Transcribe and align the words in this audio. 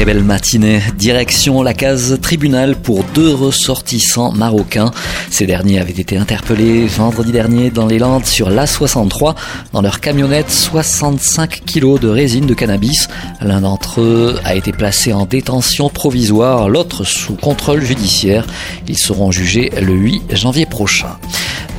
Très 0.00 0.06
belle 0.06 0.24
matinée. 0.24 0.80
Direction 0.96 1.62
la 1.62 1.74
case 1.74 2.18
tribunal 2.22 2.74
pour 2.74 3.04
deux 3.04 3.34
ressortissants 3.34 4.32
marocains. 4.32 4.92
Ces 5.28 5.44
derniers 5.44 5.78
avaient 5.78 5.92
été 5.92 6.16
interpellés 6.16 6.86
vendredi 6.86 7.32
dernier 7.32 7.68
dans 7.68 7.84
les 7.84 7.98
Landes 7.98 8.24
sur 8.24 8.48
l'A63. 8.48 9.34
Dans 9.74 9.82
leur 9.82 10.00
camionnette, 10.00 10.50
65 10.50 11.66
kilos 11.66 12.00
de 12.00 12.08
résine 12.08 12.46
de 12.46 12.54
cannabis. 12.54 13.08
L'un 13.42 13.60
d'entre 13.60 14.00
eux 14.00 14.40
a 14.42 14.54
été 14.54 14.72
placé 14.72 15.12
en 15.12 15.26
détention 15.26 15.90
provisoire, 15.90 16.70
l'autre 16.70 17.04
sous 17.04 17.34
contrôle 17.34 17.84
judiciaire. 17.84 18.46
Ils 18.88 18.96
seront 18.96 19.30
jugés 19.30 19.70
le 19.82 19.92
8 19.92 20.34
janvier 20.34 20.64
prochain 20.64 21.18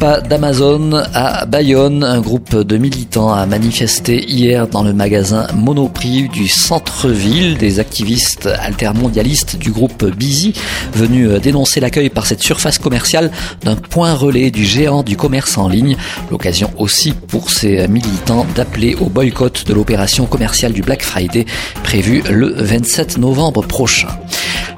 pas 0.02 0.20
d'Amazon 0.20 0.94
à 1.14 1.46
Bayonne. 1.46 2.04
Un 2.04 2.22
groupe 2.22 2.56
de 2.56 2.78
militants 2.78 3.32
a 3.32 3.46
manifesté 3.46 4.26
hier 4.28 4.68
dans 4.68 4.82
le 4.82 4.94
magasin 4.94 5.46
Monoprix 5.54 6.28
du 6.28 6.48
centre-ville. 6.48 7.56
Des 7.56 7.80
activistes 7.80 8.48
altermondialistes 8.48 9.58
du 9.58 9.70
groupe 9.70 10.04
Busy 10.06 10.56
venus 10.96 11.40
dénoncer 11.40 11.80
l'accueil 11.80 12.10
par 12.10 12.26
cette 12.26 12.42
surface 12.42 12.80
commerciale 12.80 13.30
d'un 13.64 13.76
point 13.76 14.16
relais 14.16 14.50
du 14.50 14.66
géant 14.66 15.04
du 15.04 15.18
commerce 15.18 15.60
en 15.60 15.68
ligne. 15.68 15.96
L'occasion 16.32 16.72
aussi 16.80 17.12
pour 17.12 17.52
ces 17.52 17.88
militants 17.88 18.48
d'appeler 18.56 18.96
au 18.96 19.06
boycott 19.06 19.68
de 19.68 19.74
l'opération 19.76 20.26
commerciale 20.26 20.74
du 20.74 20.82
Black 20.82 21.04
Friday 21.04 21.46
prévue 21.84 22.24
le 22.28 22.52
27 22.58 23.20
novembre 23.20 23.62
prochain. 23.62 24.10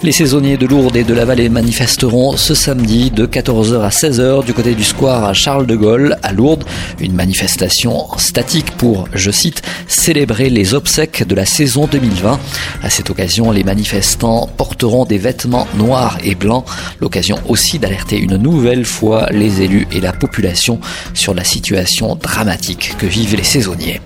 Les 0.04 0.12
saisonniers 0.12 0.58
de 0.58 0.66
Lourdes 0.66 0.98
et 0.98 1.06
de 1.06 1.14
la 1.14 1.24
Vallée 1.24 1.48
manifesteront 1.48 2.36
ce 2.36 2.54
samedi 2.54 3.10
de 3.10 3.26
14h 3.26 3.84
à 3.84 3.88
16h 3.88 4.44
du 4.44 4.54
côté 4.54 4.76
du 4.76 4.84
square 4.84 5.34
Charles 5.34 5.66
de 5.66 5.78
Gaulle 5.78 6.18
à 6.24 6.34
Lourdes. 6.34 6.66
Une 7.00 7.14
manifestation 7.14 8.10
statique 8.18 8.72
pour, 8.72 9.08
je 9.14 9.32
cite, 9.32 9.62
célébrer 9.88 10.50
les 10.50 10.74
obsèques 10.74 11.26
de 11.26 11.34
la 11.36 11.46
saison 11.46 11.88
2020. 11.88 12.38
À 12.82 12.90
cette 12.90 13.12
occasion, 13.12 13.50
les 13.52 13.64
manifestants 13.64 14.50
porteront 14.58 15.06
des 15.06 15.18
vêtements 15.18 15.70
noirs 15.76 16.18
et 16.22 16.36
blancs. 16.36 16.66
L'occasion 17.00 17.40
aussi 17.48 17.80
d'alerter 17.80 18.20
une 18.20 18.36
nouvelle 18.36 18.84
fois 18.84 19.28
les 19.32 19.62
élus 19.62 19.88
et 19.94 20.02
la 20.02 20.12
population 20.12 20.82
sur 21.14 21.34
la 21.34 21.46
situation 21.46 22.16
dramatique 22.16 22.98
que 22.98 23.06
vivent 23.06 23.38
les 23.38 23.44
saisonniers. 23.44 24.02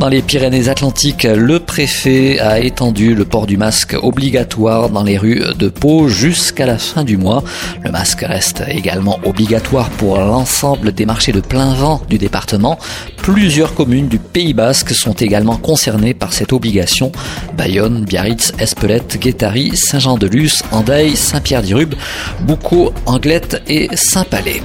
Dans 0.00 0.08
les 0.08 0.22
Pyrénées-Atlantiques, 0.22 1.22
le 1.22 1.60
préfet 1.60 2.40
a 2.40 2.58
étendu 2.58 3.14
le 3.14 3.24
port 3.24 3.46
du 3.46 3.56
masque 3.56 3.96
obligatoire 4.02 4.90
dans 4.90 5.04
les 5.04 5.16
rues 5.16 5.42
de 5.56 5.68
Pau 5.68 6.08
jusqu'à 6.08 6.66
la 6.66 6.78
fin 6.78 7.04
du 7.04 7.16
mois. 7.16 7.44
Le 7.82 7.92
masque 7.92 8.22
reste 8.22 8.64
également 8.68 9.20
obligatoire 9.24 9.88
pour 9.90 10.18
l'ensemble 10.18 10.92
des 10.92 11.06
marchés 11.06 11.30
de 11.30 11.40
plein 11.40 11.74
vent 11.74 12.02
du 12.08 12.18
département. 12.18 12.78
Plusieurs 13.18 13.74
communes 13.74 14.08
du 14.08 14.18
Pays 14.18 14.52
Basque 14.52 14.90
sont 14.90 15.14
également 15.14 15.56
concernées 15.56 16.12
par 16.12 16.32
cette 16.32 16.52
obligation. 16.52 17.12
Bayonne, 17.56 18.04
Biarritz, 18.04 18.52
Espelette, 18.58 19.18
Guétary, 19.20 19.76
Saint-Jean-de-Luz, 19.76 20.64
Andaille, 20.72 21.16
Saint-Pierre-d'Irube, 21.16 21.94
Boucau, 22.40 22.92
Anglette 23.06 23.62
et 23.68 23.88
Saint-Palais. 23.94 24.60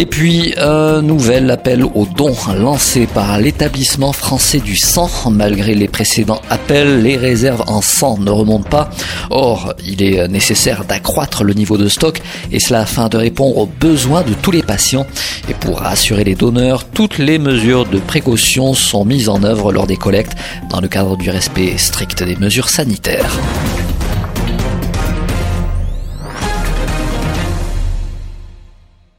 Et 0.00 0.06
puis, 0.06 0.54
un 0.56 1.02
nouvel 1.02 1.50
appel 1.50 1.84
aux 1.84 2.06
dons 2.06 2.34
lancé 2.56 3.06
par 3.06 3.38
l'établissement 3.38 4.14
français 4.14 4.60
du 4.60 4.74
sang. 4.74 5.10
Malgré 5.30 5.74
les 5.74 5.88
précédents 5.88 6.40
appels, 6.48 7.02
les 7.02 7.18
réserves 7.18 7.64
en 7.66 7.82
sang 7.82 8.16
ne 8.16 8.30
remontent 8.30 8.70
pas. 8.70 8.88
Or, 9.28 9.74
il 9.86 10.02
est 10.02 10.26
nécessaire 10.26 10.86
d'accroître 10.86 11.44
le 11.44 11.52
niveau 11.52 11.76
de 11.76 11.86
stock 11.86 12.22
et 12.50 12.60
cela 12.60 12.80
afin 12.80 13.10
de 13.10 13.18
répondre 13.18 13.58
aux 13.58 13.66
besoins 13.66 14.22
de 14.22 14.32
tous 14.32 14.52
les 14.52 14.62
patients. 14.62 15.06
Et 15.50 15.54
pour 15.54 15.82
assurer 15.82 16.24
les 16.24 16.34
donneurs, 16.34 16.84
toutes 16.84 17.18
les 17.18 17.38
mesures 17.38 17.84
de 17.84 17.98
précaution 17.98 18.72
sont 18.72 19.04
mises 19.04 19.28
en 19.28 19.42
œuvre 19.44 19.70
lors 19.70 19.86
des 19.86 19.98
collectes 19.98 20.32
dans 20.70 20.80
le 20.80 20.88
cadre 20.88 21.18
du 21.18 21.28
respect 21.28 21.76
strict 21.76 22.22
des 22.22 22.36
mesures 22.36 22.70
sanitaires. 22.70 23.38